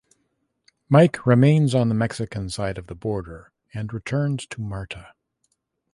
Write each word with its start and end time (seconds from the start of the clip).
Mike 0.89 1.27
remains 1.27 1.75
on 1.75 1.87
the 1.87 1.93
Mexican 1.93 2.49
side 2.49 2.79
of 2.79 2.87
the 2.87 2.95
border 2.95 3.51
and 3.71 3.93
returns 3.93 4.47
to 4.47 4.59
Marta. 4.59 5.13